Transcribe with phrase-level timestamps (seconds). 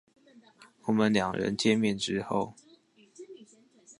[0.87, 2.55] 我們兩人見面之後